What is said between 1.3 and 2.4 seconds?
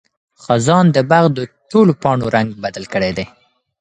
د ټولو پاڼو